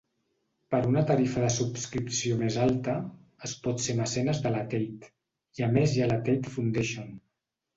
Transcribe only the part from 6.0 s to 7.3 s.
ha la Tate Foundation.